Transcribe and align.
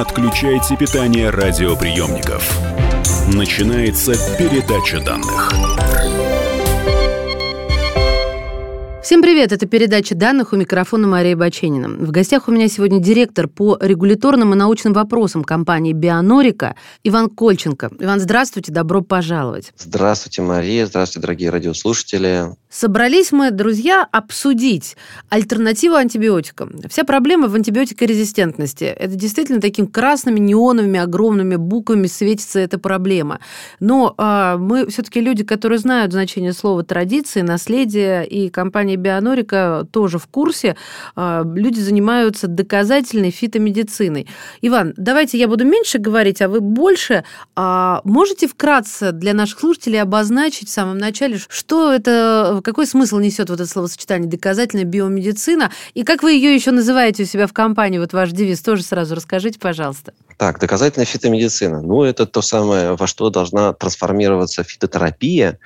отключайте 0.00 0.76
питание 0.76 1.28
радиоприемников. 1.28 2.58
Начинается 3.34 4.12
передача 4.38 4.98
данных. 5.04 5.52
Всем 9.02 9.22
привет! 9.22 9.50
Это 9.50 9.66
передача 9.66 10.14
данных 10.14 10.52
у 10.52 10.56
микрофона 10.56 11.06
Мария 11.06 11.36
Баченина. 11.36 11.88
В 11.88 12.10
гостях 12.12 12.48
у 12.48 12.52
меня 12.52 12.68
сегодня 12.68 12.98
директор 12.98 13.48
по 13.48 13.76
регуляторным 13.80 14.52
и 14.54 14.56
научным 14.56 14.92
вопросам 14.92 15.42
компании 15.42 15.92
«Бионорика» 15.92 16.76
Иван 17.02 17.28
Кольченко. 17.28 17.90
Иван, 17.98 18.20
здравствуйте, 18.20 18.72
добро 18.72 19.02
пожаловать. 19.02 19.72
Здравствуйте, 19.76 20.42
Мария, 20.42 20.86
здравствуйте, 20.86 21.22
дорогие 21.22 21.50
радиослушатели. 21.50 22.54
Собрались 22.70 23.32
мы, 23.32 23.50
друзья, 23.50 24.06
обсудить 24.12 24.96
альтернативу 25.28 25.96
антибиотикам. 25.96 26.74
Вся 26.88 27.02
проблема 27.02 27.48
в 27.48 27.56
антибиотикорезистентности. 27.56 28.84
Это 28.84 29.16
действительно 29.16 29.60
такими 29.60 29.86
красными, 29.86 30.38
неоновыми, 30.38 31.00
огромными 31.00 31.56
буквами 31.56 32.06
светится 32.06 32.60
эта 32.60 32.78
проблема. 32.78 33.40
Но 33.80 34.14
э, 34.16 34.56
мы 34.56 34.86
все-таки 34.86 35.20
люди, 35.20 35.42
которые 35.42 35.80
знают 35.80 36.12
значение 36.12 36.52
слова 36.52 36.84
традиции, 36.84 37.40
наследие, 37.40 38.24
и 38.24 38.50
компания 38.50 38.94
Бионорика 38.94 39.84
тоже 39.90 40.18
в 40.18 40.28
курсе. 40.28 40.76
Э, 41.16 41.42
люди 41.44 41.80
занимаются 41.80 42.46
доказательной 42.46 43.32
фитомедициной. 43.32 44.28
Иван, 44.62 44.94
давайте 44.96 45.38
я 45.38 45.48
буду 45.48 45.64
меньше 45.64 45.98
говорить, 45.98 46.40
а 46.40 46.48
вы 46.48 46.60
больше. 46.60 47.24
А 47.56 48.00
можете 48.04 48.46
вкратце 48.46 49.10
для 49.10 49.34
наших 49.34 49.58
слушателей 49.58 50.00
обозначить 50.00 50.68
в 50.68 50.72
самом 50.72 50.98
начале, 50.98 51.40
что 51.48 51.92
это 51.92 52.59
какой 52.62 52.86
смысл 52.86 53.18
несет 53.18 53.50
вот 53.50 53.60
это 53.60 53.68
словосочетание 53.68 54.28
«доказательная 54.28 54.84
биомедицина», 54.84 55.70
и 55.94 56.02
как 56.02 56.22
вы 56.22 56.32
ее 56.32 56.54
еще 56.54 56.70
называете 56.70 57.22
у 57.22 57.26
себя 57.26 57.46
в 57.46 57.52
компании, 57.52 57.98
вот 57.98 58.12
ваш 58.12 58.30
девиз, 58.30 58.60
тоже 58.60 58.82
сразу 58.82 59.14
расскажите, 59.14 59.58
пожалуйста. 59.58 60.12
Так, 60.36 60.58
доказательная 60.58 61.04
фитомедицина. 61.04 61.82
Ну, 61.82 62.02
это 62.02 62.24
то 62.24 62.40
самое, 62.40 62.96
во 62.96 63.06
что 63.06 63.28
должна 63.28 63.74
трансформироваться 63.74 64.62
фитотерапия, 64.62 65.58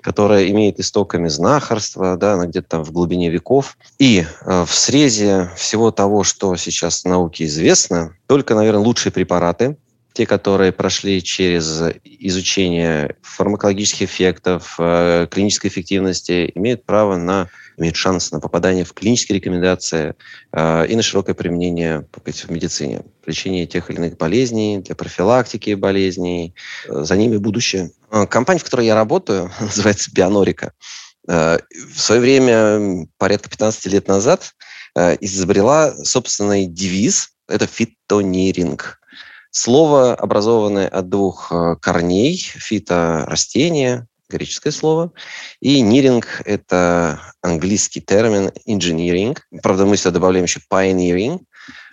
которая 0.00 0.48
имеет 0.48 0.80
истоками 0.80 1.28
знахарства, 1.28 2.16
да, 2.16 2.34
она 2.34 2.46
где-то 2.46 2.68
там 2.68 2.84
в 2.84 2.90
глубине 2.90 3.30
веков. 3.30 3.78
И 4.00 4.24
э, 4.24 4.64
в 4.64 4.74
срезе 4.74 5.50
всего 5.56 5.92
того, 5.92 6.24
что 6.24 6.56
сейчас 6.56 7.04
науке 7.04 7.44
известно, 7.44 8.16
только, 8.26 8.56
наверное, 8.56 8.82
лучшие 8.82 9.12
препараты, 9.12 9.76
те, 10.16 10.24
которые 10.24 10.72
прошли 10.72 11.22
через 11.22 11.82
изучение 12.04 13.16
фармакологических 13.20 14.08
эффектов, 14.08 14.76
э, 14.78 15.26
клинической 15.30 15.68
эффективности, 15.68 16.50
имеют 16.54 16.86
право 16.86 17.16
на 17.16 17.50
имеют 17.76 17.96
шанс 17.96 18.32
на 18.32 18.40
попадание 18.40 18.86
в 18.86 18.94
клинические 18.94 19.36
рекомендации 19.36 20.14
э, 20.52 20.86
и 20.86 20.96
на 20.96 21.02
широкое 21.02 21.34
применение 21.34 22.06
в 22.24 22.50
медицине. 22.50 23.02
Лечение 23.26 23.66
тех 23.66 23.90
или 23.90 23.98
иных 23.98 24.16
болезней, 24.16 24.78
для 24.78 24.94
профилактики 24.94 25.74
болезней. 25.74 26.54
Э, 26.88 27.04
за 27.04 27.14
ними 27.18 27.36
будущее. 27.36 27.90
Компания, 28.30 28.60
в 28.60 28.64
которой 28.64 28.86
я 28.86 28.94
работаю, 28.94 29.52
называется 29.60 30.10
Бионорика. 30.14 30.72
В 31.26 31.60
свое 31.94 32.22
время, 32.22 33.06
порядка 33.18 33.50
15 33.50 33.86
лет 33.86 34.08
назад, 34.08 34.54
изобрела 35.20 35.92
собственный 36.04 36.66
девиз. 36.66 37.32
Это 37.48 37.66
фитониринг. 37.66 38.98
Слово, 39.56 40.14
образованное 40.14 40.86
от 40.86 41.08
двух 41.08 41.50
э, 41.50 41.76
корней, 41.80 42.36
фито– 42.36 43.24
растение, 43.26 44.06
греческое 44.28 44.70
слово, 44.70 45.12
и 45.62 45.80
ниринг– 45.80 46.42
это 46.44 47.22
английский 47.40 48.02
термин 48.02 48.52
engineering. 48.68 49.34
Правда, 49.62 49.86
мы 49.86 49.96
сюда 49.96 50.10
добавляем 50.10 50.44
еще 50.44 50.60
pioneering, 50.70 51.40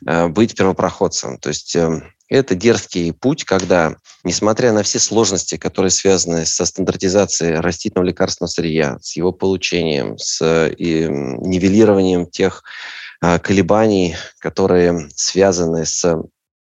э, 0.06 0.28
быть 0.28 0.58
первопроходцем. 0.58 1.38
То 1.38 1.48
есть 1.48 1.74
э, 1.78 2.02
это 2.28 2.54
дерзкий 2.54 3.14
путь, 3.14 3.46
когда, 3.46 3.96
несмотря 4.26 4.74
на 4.74 4.84
все 4.84 5.00
сложности, 5.00 5.56
которые 5.56 5.92
связаны 5.92 6.46
со 6.46 6.66
стандартизацией 6.66 7.62
растительного 7.62 8.10
лекарственного 8.10 8.52
сырья, 8.52 8.98
с 9.00 9.16
его 9.16 9.32
получением, 9.32 10.18
с 10.18 10.68
и, 10.78 11.08
нивелированием 11.08 12.26
тех 12.26 12.62
колебаний, 13.42 14.18
которые 14.40 15.08
связаны 15.16 15.86
с 15.86 16.04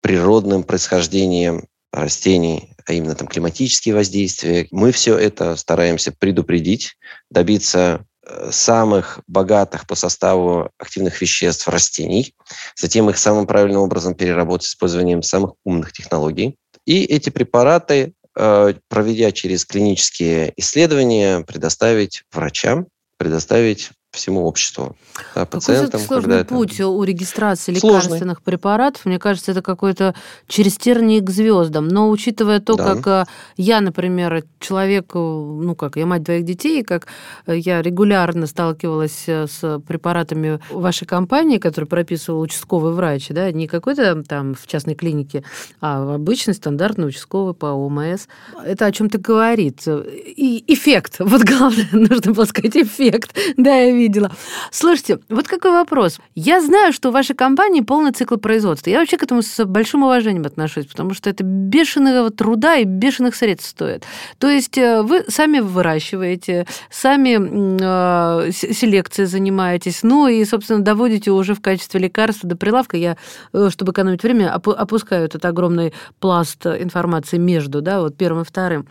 природным 0.02 0.64
происхождением 0.64 1.64
растений, 1.92 2.74
а 2.86 2.92
именно 2.92 3.14
там 3.14 3.28
климатические 3.28 3.94
воздействия. 3.94 4.66
Мы 4.70 4.92
все 4.92 5.16
это 5.16 5.56
стараемся 5.56 6.12
предупредить, 6.12 6.96
добиться 7.30 8.04
э, 8.26 8.50
самых 8.50 9.20
богатых 9.26 9.86
по 9.86 9.94
составу 9.94 10.70
активных 10.78 11.20
веществ 11.20 11.68
растений, 11.68 12.34
затем 12.74 13.08
их 13.08 13.18
самым 13.18 13.46
правильным 13.46 13.82
образом 13.82 14.14
переработать 14.14 14.66
с 14.66 14.70
использованием 14.70 15.22
самых 15.22 15.52
умных 15.64 15.92
технологий. 15.92 16.56
И 16.84 17.04
эти 17.04 17.30
препараты, 17.30 18.14
э, 18.36 18.74
проведя 18.88 19.30
через 19.30 19.64
клинические 19.64 20.52
исследования, 20.56 21.40
предоставить 21.40 22.24
врачам, 22.32 22.86
предоставить 23.18 23.90
всему 24.12 24.44
обществу, 24.44 24.94
да, 25.34 25.46
пациентам. 25.46 26.00
Какой 26.00 26.06
сложный 26.06 26.38
когда 26.38 26.54
путь 26.54 26.74
это... 26.74 26.88
у 26.88 27.02
регистрации 27.02 27.72
лекарственных 27.72 28.18
Сложный. 28.18 28.36
препаратов. 28.44 29.06
Мне 29.06 29.18
кажется, 29.18 29.52
это 29.52 29.62
какой-то 29.62 30.14
через 30.46 30.76
тернии 30.76 31.20
к 31.20 31.30
звездам. 31.30 31.88
Но 31.88 32.10
учитывая 32.10 32.60
то, 32.60 32.74
да. 32.76 32.94
как 32.94 33.06
э, 33.06 33.32
я, 33.56 33.80
например, 33.80 34.44
человек, 34.60 35.12
э, 35.14 35.18
ну 35.18 35.74
как, 35.74 35.96
я 35.96 36.04
мать 36.04 36.22
двоих 36.22 36.44
детей, 36.44 36.82
как 36.82 37.06
э, 37.46 37.56
я 37.56 37.80
регулярно 37.80 38.46
сталкивалась 38.46 39.26
с 39.26 39.80
препаратами 39.88 40.60
вашей 40.70 41.06
компании, 41.06 41.56
которые 41.56 41.88
прописывал 41.88 42.40
участковый 42.42 42.92
врач, 42.92 43.28
да, 43.30 43.50
не 43.50 43.66
какой-то 43.66 44.22
там 44.24 44.54
в 44.54 44.66
частной 44.66 44.94
клинике, 44.94 45.42
а 45.80 46.16
обычный 46.16 46.52
стандартный 46.52 47.08
участковый 47.08 47.54
по 47.54 47.66
ОМС. 47.66 48.26
Это 48.62 48.84
о 48.84 48.92
чем-то 48.92 49.16
говорит. 49.16 49.86
И 49.86 50.62
эффект, 50.66 51.16
вот 51.18 51.42
главное, 51.44 51.88
нужно 51.92 52.34
было 52.34 52.44
сказать 52.44 52.76
эффект. 52.76 53.34
Да, 53.56 53.74
я 53.74 54.01
видела. 54.02 54.30
Слушайте, 54.70 55.18
вот 55.28 55.48
какой 55.48 55.72
вопрос. 55.72 56.18
Я 56.34 56.60
знаю, 56.60 56.92
что 56.92 57.08
у 57.08 57.12
вашей 57.12 57.34
компании 57.34 57.80
полный 57.80 58.12
цикл 58.12 58.36
производства. 58.36 58.90
Я 58.90 59.00
вообще 59.00 59.16
к 59.16 59.22
этому 59.22 59.42
с 59.42 59.64
большим 59.64 60.02
уважением 60.02 60.44
отношусь, 60.44 60.86
потому 60.86 61.14
что 61.14 61.30
это 61.30 61.44
бешеного 61.44 62.30
труда 62.30 62.76
и 62.76 62.84
бешеных 62.84 63.34
средств 63.34 63.70
стоит. 63.70 64.04
То 64.38 64.48
есть 64.48 64.76
э, 64.78 65.02
вы 65.02 65.24
сами 65.28 65.60
выращиваете, 65.60 66.66
сами 66.90 67.38
э, 67.40 68.52
селекцией 68.52 69.26
занимаетесь, 69.26 70.02
ну 70.02 70.28
и, 70.28 70.44
собственно, 70.44 70.80
доводите 70.80 71.30
уже 71.30 71.54
в 71.54 71.60
качестве 71.60 72.00
лекарства 72.00 72.48
до 72.48 72.56
прилавка. 72.56 72.96
Я, 72.96 73.16
э, 73.52 73.68
чтобы 73.70 73.92
экономить 73.92 74.22
время, 74.22 74.52
опускаю 74.54 75.24
этот 75.24 75.44
огромный 75.44 75.92
пласт 76.20 76.66
информации 76.66 77.38
между, 77.38 77.80
да, 77.82 78.00
вот 78.00 78.16
первым 78.16 78.42
и 78.42 78.44
вторым. 78.44 78.86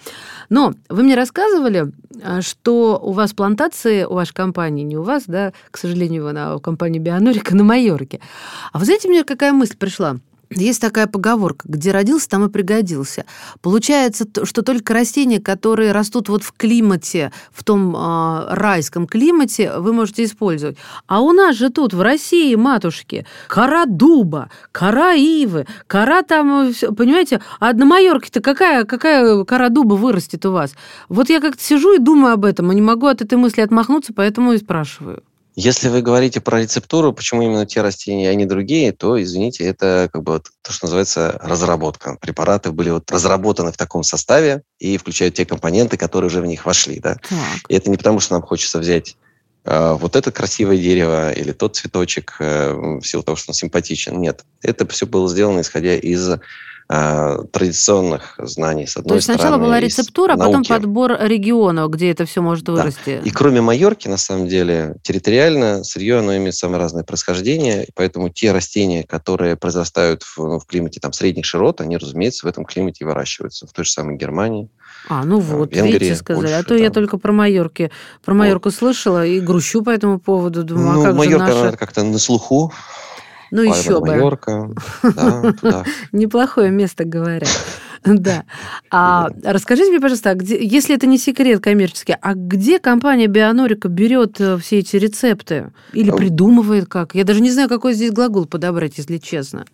Но 0.49 0.73
вы 0.89 1.03
мне 1.03 1.15
рассказывали, 1.15 1.91
э, 2.21 2.41
что 2.41 2.99
у 3.01 3.11
вас 3.11 3.33
плантации, 3.33 4.03
у 4.03 4.13
вашей 4.13 4.33
компании, 4.33 4.83
не 4.83 4.97
у 5.01 5.03
вас, 5.03 5.23
да, 5.27 5.53
к 5.69 5.77
сожалению, 5.77 6.27
она 6.27 6.55
у 6.55 6.59
компании 6.59 6.99
Бионорика 6.99 7.55
на 7.55 7.63
Майорке. 7.63 8.19
А 8.71 8.79
вы 8.79 8.85
знаете, 8.85 9.09
мне 9.09 9.23
какая 9.23 9.51
мысль 9.51 9.77
пришла? 9.77 10.17
Есть 10.53 10.81
такая 10.81 11.07
поговорка, 11.07 11.65
где 11.69 11.91
родился, 11.91 12.27
там 12.27 12.45
и 12.45 12.49
пригодился. 12.49 13.25
Получается, 13.61 14.25
что 14.43 14.63
только 14.63 14.93
растения, 14.93 15.39
которые 15.39 15.93
растут 15.93 16.27
вот 16.27 16.43
в 16.43 16.51
климате, 16.51 17.31
в 17.53 17.63
том 17.63 17.95
э, 17.95 18.53
райском 18.53 19.07
климате, 19.07 19.71
вы 19.77 19.93
можете 19.93 20.25
использовать. 20.25 20.77
А 21.07 21.21
у 21.21 21.31
нас 21.31 21.55
же 21.55 21.69
тут, 21.69 21.93
в 21.93 22.01
России, 22.01 22.53
матушки, 22.55 23.25
кора 23.47 23.85
дуба, 23.85 24.49
кора 24.73 25.13
ивы, 25.13 25.67
кора 25.87 26.21
там, 26.21 26.73
понимаете, 26.97 27.41
а 27.61 27.71
на 27.71 27.85
Майорке-то 27.85 28.41
какая, 28.41 28.83
какая 28.83 29.45
кора 29.45 29.69
дуба 29.69 29.93
вырастет 29.93 30.45
у 30.45 30.51
вас? 30.51 30.73
Вот 31.07 31.29
я 31.29 31.39
как-то 31.39 31.63
сижу 31.63 31.93
и 31.93 31.99
думаю 31.99 32.33
об 32.33 32.43
этом, 32.43 32.71
и 32.71 32.75
не 32.75 32.81
могу 32.81 33.07
от 33.07 33.21
этой 33.21 33.37
мысли 33.37 33.61
отмахнуться, 33.61 34.11
поэтому 34.13 34.51
и 34.51 34.57
спрашиваю. 34.57 35.23
Если 35.55 35.89
вы 35.89 36.01
говорите 36.01 36.39
про 36.39 36.61
рецептуру, 36.61 37.11
почему 37.11 37.41
именно 37.41 37.65
те 37.65 37.81
растения, 37.81 38.29
а 38.29 38.35
не 38.35 38.45
другие, 38.45 38.93
то, 38.93 39.21
извините, 39.21 39.65
это 39.65 40.09
как 40.11 40.23
бы 40.23 40.33
вот 40.33 40.49
то, 40.61 40.71
что 40.71 40.85
называется 40.85 41.37
разработка. 41.41 42.17
Препараты 42.21 42.71
были 42.71 42.89
вот 42.89 43.11
разработаны 43.11 43.73
в 43.73 43.77
таком 43.77 44.03
составе 44.03 44.63
и 44.79 44.97
включают 44.97 45.35
те 45.35 45.45
компоненты, 45.45 45.97
которые 45.97 46.27
уже 46.27 46.41
в 46.41 46.45
них 46.45 46.65
вошли. 46.65 46.99
Да? 46.99 47.15
Так. 47.15 47.39
И 47.67 47.75
это 47.75 47.89
не 47.89 47.97
потому, 47.97 48.21
что 48.21 48.33
нам 48.35 48.43
хочется 48.43 48.79
взять 48.79 49.17
э, 49.65 49.97
вот 49.99 50.15
это 50.15 50.31
красивое 50.31 50.77
дерево 50.77 51.33
или 51.33 51.51
тот 51.51 51.75
цветочек 51.75 52.37
э, 52.39 52.71
в 52.73 53.03
силу 53.03 53.23
того, 53.23 53.35
что 53.35 53.51
он 53.51 53.55
симпатичен. 53.55 54.21
Нет, 54.21 54.45
это 54.61 54.87
все 54.87 55.05
было 55.05 55.27
сделано 55.27 55.61
исходя 55.61 55.95
из 55.95 56.29
традиционных 56.91 58.35
знаний, 58.37 58.85
с 58.85 58.97
одной 58.97 59.09
То 59.09 59.15
есть 59.15 59.25
стороны. 59.25 59.41
сначала 59.41 59.61
была 59.61 59.79
рецептура, 59.79 60.33
а 60.33 60.37
потом 60.37 60.63
подбор 60.63 61.17
региона, 61.21 61.87
где 61.87 62.11
это 62.11 62.25
все 62.25 62.41
может 62.41 62.67
вырасти. 62.67 63.19
Да. 63.21 63.27
И 63.27 63.29
кроме 63.29 63.61
Майорки, 63.61 64.09
на 64.09 64.17
самом 64.17 64.47
деле, 64.47 64.95
территориально 65.01 65.83
сырье, 65.83 66.19
оно 66.19 66.35
имеет 66.35 66.55
самое 66.55 66.79
разное 66.81 67.03
происхождение, 67.03 67.85
и 67.85 67.89
поэтому 67.95 68.29
те 68.29 68.51
растения, 68.51 69.03
которые 69.03 69.55
произрастают 69.55 70.23
в, 70.23 70.37
ну, 70.37 70.59
в 70.59 70.65
климате 70.65 70.99
там, 70.99 71.13
средних 71.13 71.45
широт, 71.45 71.79
они, 71.79 71.95
разумеется, 71.97 72.45
в 72.45 72.49
этом 72.49 72.65
климате 72.65 73.05
выращиваются, 73.05 73.67
в 73.67 73.71
той 73.71 73.85
же 73.85 73.91
самой 73.91 74.17
Германии. 74.17 74.69
А, 75.07 75.23
ну 75.23 75.39
вот, 75.39 75.73
Венгрии, 75.73 75.93
видите, 75.93 76.15
сказали. 76.15 76.45
Польша, 76.45 76.59
а 76.59 76.63
то 76.63 76.69
там. 76.69 76.77
я 76.77 76.89
только 76.91 77.17
про 77.17 77.31
Майорки. 77.31 77.91
Про 78.23 78.33
Майорку 78.33 78.69
вот. 78.69 78.75
слышала 78.75 79.25
и 79.25 79.39
грущу 79.39 79.81
по 79.81 79.89
этому 79.89 80.19
поводу. 80.19 80.63
Думаю, 80.63 80.89
а 80.89 80.93
ну, 80.93 81.01
а 81.01 81.05
как 81.05 81.15
Майорка, 81.15 81.51
же 81.53 81.63
наша... 81.63 81.77
как-то 81.77 82.03
на 82.03 82.19
слуху. 82.19 82.71
Ну, 83.51 83.63
еще 83.63 83.99
бы. 83.99 84.07
Майорка. 84.07 84.73
Неплохое 86.11 86.71
место, 86.71 87.05
говорят. 87.05 87.49
Да. 88.03 88.45
А 88.89 89.29
расскажите 89.43 89.91
мне, 89.91 89.99
пожалуйста, 89.99 90.31
а 90.31 90.33
где, 90.33 90.59
если 90.59 90.95
это 90.95 91.05
не 91.05 91.19
секрет 91.19 91.61
коммерческий, 91.61 92.15
а 92.19 92.33
где 92.33 92.79
компания 92.79 93.27
Бионорика 93.27 93.89
берет 93.89 94.41
э, 94.41 94.57
все 94.57 94.79
эти 94.79 94.95
рецепты? 94.95 95.71
Или 95.93 96.09
придумывает 96.09 96.87
как? 96.87 97.13
Я 97.13 97.25
даже 97.25 97.41
не 97.41 97.51
знаю, 97.51 97.69
какой 97.69 97.93
здесь 97.93 98.11
глагол 98.11 98.47
подобрать, 98.47 98.97
если 98.97 99.17
честно. 99.17 99.65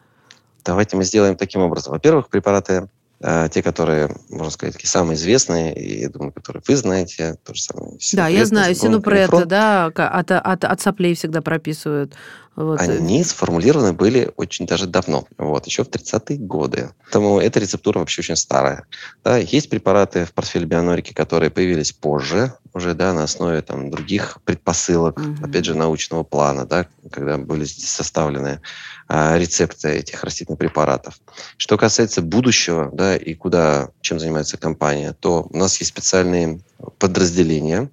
Давайте 0.66 0.98
мы 0.98 1.06
сделаем 1.06 1.38
таким 1.38 1.62
образом. 1.62 1.94
Во-первых, 1.94 2.28
препараты 2.28 2.90
а, 3.20 3.50
те, 3.50 3.64
которые, 3.64 4.16
можно 4.30 4.52
сказать, 4.52 4.74
такие 4.76 4.90
самые 4.90 5.16
известные, 5.16 5.76
и, 5.76 6.02
я 6.02 6.10
думаю, 6.10 6.32
которые 6.32 6.62
вы 6.68 6.76
знаете, 6.76 7.38
то 7.44 7.54
же 7.56 7.64
самое. 7.64 7.94
Да, 8.14 8.28
я 8.28 8.46
знаю, 8.46 8.76
синупред, 8.76 9.32
да, 9.48 9.88
от, 9.88 10.32
от, 10.32 10.64
от 10.64 10.82
соплей 10.82 11.16
всегда 11.16 11.42
прописывают. 11.42 12.14
Вот. 12.58 12.82
Они 12.82 13.24
сформулированы 13.24 13.94
были 13.94 14.32
очень 14.36 14.66
даже 14.66 14.88
давно, 14.88 15.28
вот, 15.38 15.68
еще 15.68 15.84
в 15.84 15.90
30-е 15.90 16.40
годы. 16.40 16.90
Поэтому 17.04 17.40
эта 17.40 17.60
рецептура 17.60 18.00
вообще 18.00 18.22
очень 18.22 18.36
старая. 18.36 18.88
Да, 19.24 19.38
есть 19.38 19.70
препараты 19.70 20.26
в 20.26 20.34
портфеле 20.34 20.66
бионорики, 20.66 21.14
которые 21.14 21.52
появились 21.52 21.92
позже, 21.92 22.54
уже 22.74 22.96
да, 22.96 23.14
на 23.14 23.26
основе 23.26 23.62
там, 23.62 23.92
других 23.92 24.40
предпосылок, 24.44 25.20
угу. 25.20 25.46
опять 25.46 25.66
же, 25.66 25.76
научного 25.76 26.24
плана, 26.24 26.66
да, 26.66 26.88
когда 27.12 27.38
были 27.38 27.66
составлены 27.66 28.60
а, 29.08 29.38
рецепты 29.38 29.90
этих 29.90 30.24
растительных 30.24 30.58
препаратов. 30.58 31.20
Что 31.58 31.78
касается 31.78 32.24
будущего, 32.24 32.90
да, 32.92 33.16
и 33.16 33.36
куда, 33.36 33.90
чем 34.02 34.20
занимается 34.20 34.58
компания, 34.58 35.14
то 35.14 35.48
у 35.48 35.58
нас 35.58 35.78
есть 35.78 35.90
специальные 35.90 36.62
подразделения. 36.98 37.92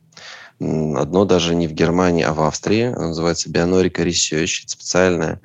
Одно 0.61 1.25
даже 1.25 1.55
не 1.55 1.67
в 1.67 1.73
Германии, 1.73 2.25
а 2.25 2.33
в 2.33 2.41
Австрии. 2.43 2.85
Оно 2.85 3.09
называется 3.09 3.51
Bionorica 3.51 4.05
Research. 4.05 4.63
Это 4.63 4.73
специальная 4.73 5.41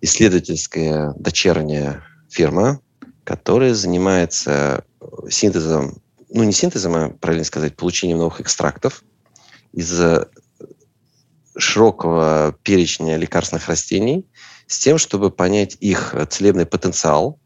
исследовательская 0.00 1.14
дочерняя 1.16 2.04
фирма, 2.28 2.80
которая 3.24 3.72
занимается 3.74 4.84
синтезом, 5.28 6.02
ну 6.28 6.44
не 6.44 6.52
синтезом, 6.52 6.94
а 6.94 7.10
правильно 7.10 7.44
сказать, 7.44 7.76
получением 7.76 8.18
новых 8.18 8.40
экстрактов 8.40 9.02
из 9.72 10.00
широкого 11.56 12.56
перечня 12.62 13.16
лекарственных 13.16 13.68
растений 13.68 14.26
с 14.66 14.78
тем, 14.78 14.98
чтобы 14.98 15.30
понять 15.30 15.76
их 15.80 16.14
целебный 16.28 16.66
потенциал, 16.66 17.38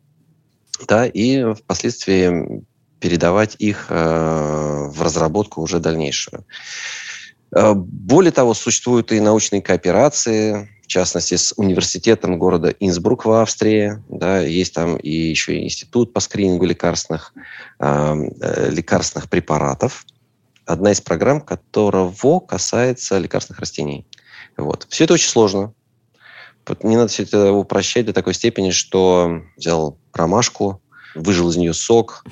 да, 0.88 1.06
и 1.06 1.54
впоследствии 1.54 2.64
передавать 3.00 3.56
их 3.58 3.87
э, 3.88 3.94
в 3.94 5.02
разработку 5.02 5.62
уже 5.62 5.81
дальнейшую. 5.81 6.44
Э, 7.55 7.73
более 7.75 8.32
того, 8.32 8.55
существуют 8.55 9.11
и 9.12 9.20
научные 9.20 9.62
кооперации, 9.62 10.69
в 10.82 10.87
частности, 10.87 11.37
с 11.37 11.55
университетом 11.56 12.38
города 12.38 12.75
Инсбрук 12.79 13.25
в 13.25 13.32
Австрии. 13.32 14.02
Да, 14.08 14.41
есть 14.41 14.75
там 14.75 14.97
и 14.97 15.11
еще 15.11 15.56
и 15.56 15.64
институт 15.64 16.12
по 16.12 16.20
скринингу 16.20 16.67
лекарственных, 16.67 17.32
э, 17.81 18.70
лекарственных 18.70 19.29
препаратов, 19.31 20.05
одна 20.67 20.93
из 20.93 21.00
программ 21.00 21.41
которого 21.41 22.41
касается 22.41 23.19
лекарственных 23.19 23.61
растений. 23.61 24.06
Вот. 24.56 24.87
Все 24.91 25.05
это 25.05 25.14
очень 25.14 25.29
сложно. 25.29 25.73
Не 26.82 26.97
надо 26.97 27.08
все 27.08 27.25
это 27.25 27.52
упрощать 27.52 28.06
до 28.06 28.12
такой 28.12 28.35
степени, 28.35 28.70
что 28.70 29.43
взял 29.56 29.99
ромашку, 30.12 30.81
выжил 31.14 31.49
из 31.49 31.56
нее 31.56 31.75
сок, 31.75 32.25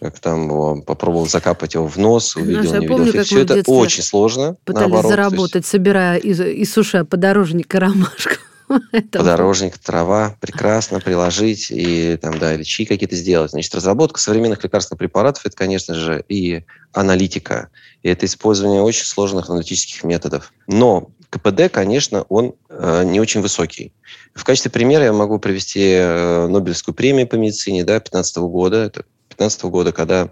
как 0.00 0.18
там 0.20 0.46
его, 0.46 0.82
попробовал 0.82 1.26
закапать 1.26 1.74
его 1.74 1.86
в 1.86 1.96
нос, 1.96 2.36
увидел, 2.36 2.62
Знаешь, 2.62 2.82
не. 2.82 2.88
Помню, 2.88 3.24
все 3.24 3.42
это 3.42 3.62
очень 3.66 4.02
сложно. 4.02 4.56
Пытались 4.64 4.88
наоборот, 4.88 5.10
заработать, 5.10 5.62
есть... 5.62 5.68
собирая 5.68 6.18
из, 6.18 6.40
из 6.40 6.72
суши 6.72 7.04
подорожника 7.04 7.80
ромашку. 7.80 8.34
Подорожник, 9.12 9.78
трава, 9.78 10.36
прекрасно 10.40 11.00
приложить 11.00 11.68
и 11.70 12.18
там, 12.20 12.38
да, 12.38 12.54
или 12.54 12.62
чаи 12.62 12.84
какие-то 12.84 13.16
сделать. 13.16 13.50
Значит, 13.50 13.74
разработка 13.74 14.20
современных 14.20 14.62
лекарственных 14.62 14.98
препаратов– 14.98 15.44
это, 15.46 15.56
конечно 15.56 15.94
же, 15.94 16.24
и 16.28 16.64
аналитика, 16.92 17.70
и 18.02 18.08
это 18.08 18.26
использование 18.26 18.82
очень 18.82 19.04
сложных 19.04 19.48
аналитических 19.48 20.04
методов. 20.04 20.52
Но 20.66 21.10
КПД, 21.30 21.70
конечно, 21.70 22.22
он 22.28 22.54
э, 22.68 23.04
не 23.04 23.20
очень 23.20 23.42
высокий. 23.42 23.92
В 24.34 24.44
качестве 24.44 24.70
примера 24.70 25.04
я 25.04 25.12
могу 25.12 25.38
привести 25.38 25.82
э, 25.82 26.46
Нобелевскую 26.48 26.94
премию 26.94 27.26
по 27.26 27.34
медицине 27.34 27.84
да, 27.84 27.94
2015 27.94 28.36
года. 28.38 28.76
Это 28.84 29.04
2015 29.38 29.62
года, 29.64 29.92
когда 29.92 30.28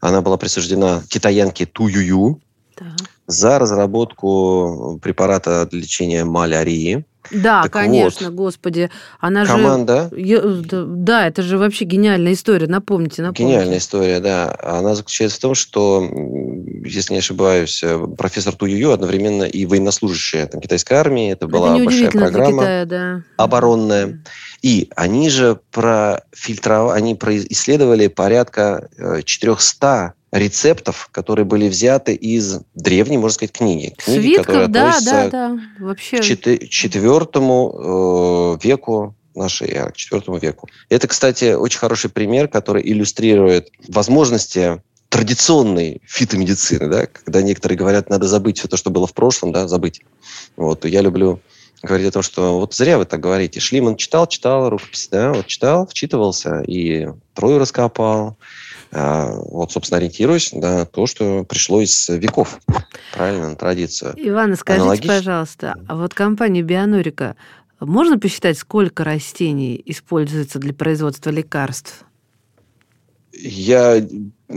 она 0.00 0.22
была 0.22 0.36
присуждена 0.36 1.02
китаянке 1.08 1.66
Ту 1.66 1.86
Юю 1.86 2.40
да. 2.78 2.96
за 3.26 3.58
разработку 3.58 4.98
препарата 5.02 5.66
для 5.70 5.80
лечения 5.80 6.24
малярии. 6.24 7.04
Да, 7.30 7.62
так 7.62 7.72
конечно, 7.72 8.30
вот, 8.30 8.34
господи. 8.34 8.90
Она 9.20 9.46
команда... 9.46 10.10
же... 10.10 10.64
Да, 10.70 11.28
это 11.28 11.42
же 11.42 11.56
вообще 11.56 11.84
гениальная 11.84 12.32
история, 12.32 12.66
напомните, 12.66 13.22
напомните. 13.22 13.44
Гениальная 13.44 13.78
история, 13.78 14.18
да. 14.18 14.56
Она 14.60 14.96
заключается 14.96 15.38
в 15.38 15.40
том, 15.40 15.54
что, 15.54 16.02
если 16.84 17.12
не 17.12 17.20
ошибаюсь, 17.20 17.80
э, 17.84 18.06
профессор 18.18 18.56
Туюю 18.56 18.92
одновременно 18.92 19.44
и 19.44 19.64
военнослужащая 19.66 20.46
там, 20.46 20.60
китайской 20.60 20.94
армии. 20.94 21.30
Это 21.30 21.46
была 21.46 21.76
это 21.76 21.84
большая 21.84 22.10
программа 22.10 22.62
Китая, 22.62 22.84
да. 22.86 23.22
оборонная. 23.36 24.20
И 24.62 24.88
они 24.94 25.28
же 25.28 25.58
профильтровали, 25.72 26.96
они 26.96 27.14
исследовали 27.14 28.06
порядка 28.06 28.88
400 29.24 30.14
э, 30.30 30.38
рецептов, 30.38 31.08
которые 31.10 31.44
были 31.44 31.68
взяты 31.68 32.14
из 32.14 32.60
древней, 32.74 33.18
можно 33.18 33.34
сказать, 33.34 33.52
книги. 33.52 33.94
Книги, 33.98 34.20
Свитков, 34.20 34.46
которые 34.46 34.68
да, 34.68 34.98
да, 35.04 35.28
да. 35.28 35.58
Вообще... 35.80 36.18
к 36.18 36.68
четвертому 36.68 38.58
э, 38.62 38.66
веку 38.66 39.16
нашей 39.34 39.68
эры, 39.68 39.90
к 39.90 39.96
четвертому 39.96 40.38
веку. 40.38 40.68
Это, 40.88 41.08
кстати, 41.08 41.54
очень 41.54 41.78
хороший 41.78 42.10
пример, 42.10 42.46
который 42.46 42.82
иллюстрирует 42.88 43.70
возможности 43.88 44.80
традиционной 45.08 46.00
фитомедицины, 46.06 46.88
да, 46.88 47.06
когда 47.06 47.42
некоторые 47.42 47.76
говорят, 47.76 48.08
надо 48.08 48.28
забыть 48.28 48.58
все 48.58 48.68
то, 48.68 48.76
что 48.76 48.90
было 48.90 49.06
в 49.06 49.12
прошлом, 49.12 49.52
да, 49.52 49.68
забыть. 49.68 50.02
Вот, 50.56 50.84
я 50.84 51.02
люблю 51.02 51.40
говорить 51.82 52.08
о 52.08 52.12
том, 52.12 52.22
что 52.22 52.58
вот 52.58 52.74
зря 52.74 52.98
вы 52.98 53.04
так 53.04 53.20
говорите. 53.20 53.60
Шлиман 53.60 53.96
читал, 53.96 54.26
читал 54.26 54.70
рукопись, 54.70 55.08
да, 55.10 55.32
вот 55.32 55.46
читал, 55.46 55.86
вчитывался 55.86 56.60
и 56.60 57.08
Трою 57.34 57.58
раскопал. 57.58 58.38
А, 58.94 59.32
вот, 59.32 59.72
собственно, 59.72 59.98
ориентируясь 59.98 60.52
на 60.52 60.84
то, 60.84 61.06
что 61.06 61.44
пришло 61.44 61.80
из 61.80 62.08
веков, 62.10 62.60
правильно, 63.14 63.50
на 63.50 63.56
традицию. 63.56 64.12
Иван, 64.16 64.54
скажите, 64.54 64.82
Аналогич... 64.82 65.06
пожалуйста, 65.06 65.76
а 65.88 65.96
вот 65.96 66.12
компания 66.12 66.62
Бионорика, 66.62 67.36
можно 67.80 68.18
посчитать, 68.18 68.58
сколько 68.58 69.02
растений 69.02 69.82
используется 69.86 70.58
для 70.58 70.74
производства 70.74 71.30
лекарств? 71.30 72.04
Я 73.32 74.06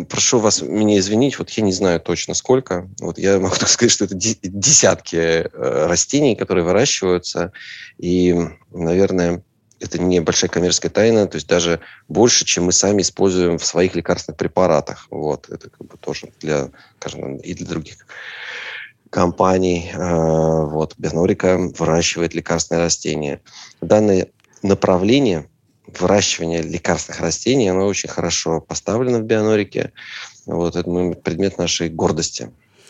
прошу 0.10 0.40
вас 0.40 0.62
меня 0.62 0.98
извинить, 1.00 1.40
вот 1.40 1.50
я 1.52 1.64
не 1.64 1.72
знаю 1.72 2.00
точно 2.00 2.34
сколько. 2.34 2.90
Вот 3.00 3.18
я 3.18 3.40
могу 3.40 3.56
так 3.60 3.70
сказать, 3.70 3.92
что 3.92 4.06
это 4.06 4.16
десятки 4.16 5.16
э, 5.16 5.88
растений, 5.88 6.36
которые 6.36 6.66
выращиваются. 6.66 7.52
И, 7.98 8.36
наверное, 8.72 9.44
это 9.80 10.00
не 10.00 10.20
большая 10.20 10.50
коммерческая 10.50 10.92
тайна, 10.92 11.28
то 11.28 11.36
есть 11.36 11.48
даже 11.48 11.80
больше, 12.08 12.46
чем 12.46 12.66
мы 12.66 12.72
сами 12.72 13.02
используем 13.02 13.58
в 13.58 13.66
своих 13.66 13.96
лекарственных 13.96 14.38
препаратах. 14.38 15.08
Вот, 15.10 15.50
это 15.50 15.70
как 15.70 15.88
бы 15.88 15.98
тоже 15.98 16.30
для, 16.42 16.70
скажем, 17.00 17.38
и 17.38 17.54
для 17.54 17.66
других 17.66 18.06
компаний. 19.10 19.92
Э, 19.94 20.66
вот, 20.66 20.96
Бионорика 20.98 21.58
выращивает 21.78 22.34
лекарственные 22.34 22.84
растения. 22.84 23.42
Данное 23.82 24.28
направление– 24.62 25.48
выращивание 26.02 26.62
лекарственных 26.62 27.22
растений, 27.22 27.70
оно 27.70 27.86
очень 27.86 28.10
хорошо 28.10 28.62
поставлено 28.62 29.20
в 29.20 29.24
бионорике. 29.24 29.92
Вот 30.46 30.75
это 30.75 30.90
предмет 31.24 31.58
нашей 31.58 31.90
гордости. 31.90 32.50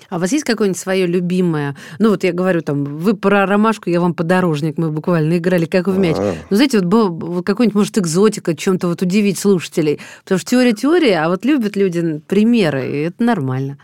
А 0.09 0.17
у 0.17 0.19
вас 0.19 0.31
есть 0.31 0.43
какое-нибудь 0.43 0.79
свое 0.79 1.07
любимое? 1.07 1.75
Ну, 1.99 2.09
вот 2.09 2.23
я 2.23 2.31
говорю, 2.31 2.61
там, 2.61 2.83
вы 2.83 3.15
про 3.15 3.45
ромашку, 3.45 3.89
я 3.89 3.99
вам 3.99 4.13
подорожник, 4.13 4.77
мы 4.77 4.91
буквально 4.91 5.37
играли 5.37 5.65
как 5.65 5.87
в 5.87 5.97
мяч. 5.97 6.15
А-а-а. 6.17 6.35
Ну, 6.49 6.55
знаете, 6.55 6.79
вот, 6.81 7.23
вот 7.23 7.45
какой-нибудь, 7.45 7.75
может, 7.75 7.97
экзотика, 7.97 8.55
чем-то 8.55 8.87
вот 8.87 9.01
удивить 9.01 9.39
слушателей. 9.39 9.99
Потому 10.23 10.39
что 10.39 10.51
теория 10.51 10.73
теория, 10.73 11.23
а 11.23 11.29
вот 11.29 11.43
любят 11.43 11.75
люди 11.75 12.21
примеры, 12.27 12.91
и 12.91 13.01
это 13.03 13.23
нормально. 13.23 13.77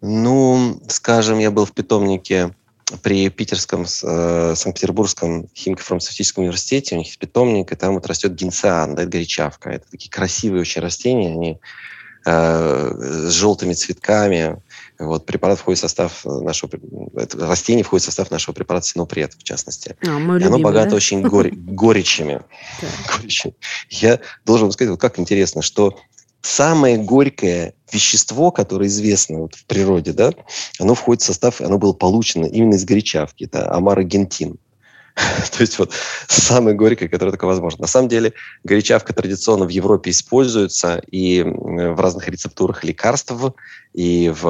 Ну, 0.00 0.80
скажем, 0.88 1.38
я 1.38 1.50
был 1.50 1.64
в 1.64 1.72
питомнике 1.72 2.54
при 3.02 3.28
Питерском, 3.28 3.84
э, 3.84 4.54
Санкт-Петербургском 4.56 5.48
химико-фармацевтическом 5.54 6.42
университете, 6.42 6.94
у 6.94 6.98
них 6.98 7.08
есть 7.08 7.18
питомник, 7.18 7.72
и 7.72 7.76
там 7.76 7.94
вот 7.94 8.06
растет 8.06 8.34
гинциан, 8.34 8.94
да, 8.94 9.02
это 9.02 9.10
горячавка. 9.10 9.70
Это 9.70 9.90
такие 9.90 10.10
красивые 10.10 10.62
очень 10.62 10.80
растения, 10.80 11.32
они 11.32 11.60
э, 12.24 12.92
с 13.28 13.32
желтыми 13.32 13.74
цветками. 13.74 14.62
Вот, 14.98 15.26
препарат 15.26 15.58
входит 15.58 15.78
в 15.78 15.82
состав 15.82 16.24
нашего... 16.24 16.70
Это 17.16 17.46
растение 17.46 17.84
входит 17.84 18.02
в 18.02 18.06
состав 18.06 18.30
нашего 18.30 18.54
препарата 18.54 18.86
синопред, 18.86 19.34
в 19.34 19.42
частности. 19.42 19.96
А, 20.02 20.18
и 20.38 20.42
оно 20.42 20.58
богато 20.58 20.90
да? 20.90 20.96
очень 20.96 21.20
гори, 21.22 21.50
горечами. 21.54 22.40
горечами. 23.06 23.54
Я 23.90 24.20
должен 24.44 24.72
сказать, 24.72 24.90
вот 24.90 25.00
как 25.00 25.18
интересно, 25.18 25.62
что 25.62 25.98
самое 26.40 26.96
горькое 26.96 27.74
вещество, 27.92 28.50
которое 28.50 28.86
известно 28.86 29.40
вот 29.40 29.54
в 29.54 29.64
природе, 29.66 30.12
да, 30.12 30.32
оно 30.78 30.94
входит 30.94 31.22
в 31.22 31.26
состав, 31.26 31.60
оно 31.60 31.78
было 31.78 31.92
получено 31.92 32.46
именно 32.46 32.74
из 32.74 32.84
горячавки. 32.84 33.44
Это 33.44 33.72
амарогентин. 33.72 34.58
То 35.56 35.60
есть 35.60 35.78
вот 35.78 35.92
самое 36.28 36.76
горькое, 36.76 37.08
которое 37.08 37.32
только 37.32 37.46
возможно. 37.46 37.82
На 37.82 37.86
самом 37.86 38.08
деле 38.08 38.34
горячавка 38.64 39.12
традиционно 39.12 39.64
в 39.64 39.70
Европе 39.70 40.10
используется 40.10 41.02
и 41.10 41.42
в 41.44 42.00
разных 42.00 42.28
рецептурах 42.28 42.84
лекарств, 42.84 43.32
и 43.94 44.32
в 44.34 44.42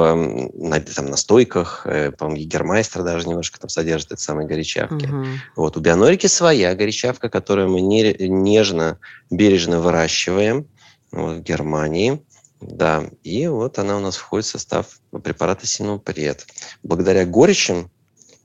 там, 0.95 1.05
настойках, 1.05 1.81
э, 1.85 2.11
по-моему, 2.11 2.41
Егермайстер 2.41 3.03
даже 3.03 3.27
немножко 3.27 3.59
там 3.59 3.69
содержит 3.69 4.11
этой 4.11 4.21
самой 4.21 4.45
горячавки. 4.45 5.05
Uh-huh. 5.05 5.25
Вот 5.55 5.77
у 5.77 5.79
Бионорики 5.79 6.27
своя 6.27 6.75
горячавка, 6.75 7.29
которую 7.29 7.69
мы 7.69 7.81
не, 7.81 8.13
нежно, 8.27 8.99
бережно 9.31 9.79
выращиваем 9.79 10.67
вот, 11.11 11.37
в 11.37 11.41
Германии. 11.41 12.21
Да, 12.61 13.05
и 13.23 13.47
вот 13.47 13.79
она 13.79 13.97
у 13.97 13.99
нас 13.99 14.17
входит 14.17 14.45
в 14.45 14.49
состав 14.49 14.99
препарата 15.23 15.65
Синупред. 15.65 16.45
Благодаря 16.83 17.25
горечам 17.25 17.89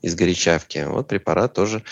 из 0.01 0.15
горячавки 0.15 0.85
вот 0.87 1.07
препарат 1.07 1.53
тоже 1.53 1.83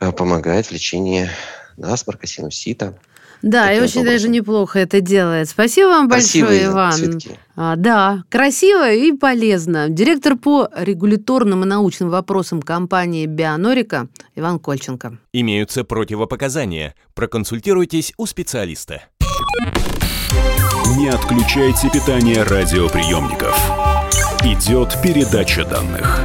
э, 0.00 0.12
помогает 0.12 0.66
в 0.66 0.72
лечении 0.72 1.30
насморка, 1.76 2.26
синусита. 2.26 2.98
Да, 3.42 3.70
и 3.72 3.76
очень 3.80 4.00
образом. 4.00 4.04
даже 4.04 4.28
неплохо 4.28 4.78
это 4.78 5.00
делает. 5.00 5.48
Спасибо 5.48 5.88
вам 5.88 6.08
Красивые 6.08 6.70
большое, 6.70 6.72
Иван. 6.72 6.92
Цветки. 6.92 7.38
А, 7.54 7.76
да, 7.76 8.24
красиво 8.30 8.90
и 8.90 9.12
полезно. 9.12 9.88
Директор 9.88 10.36
по 10.36 10.68
регуляторным 10.74 11.62
и 11.62 11.66
научным 11.66 12.10
вопросам 12.10 12.62
компании 12.62 13.26
«Бионорика» 13.26 14.08
Иван 14.34 14.58
Кольченко. 14.58 15.18
Имеются 15.32 15.84
противопоказания. 15.84 16.94
Проконсультируйтесь 17.14 18.12
у 18.16 18.26
специалиста. 18.26 19.02
Не 20.94 21.08
отключайте 21.08 21.90
питание 21.90 22.44
радиоприемников. 22.44 23.58
Идет 24.44 24.96
передача 25.02 25.64
данных. 25.64 26.20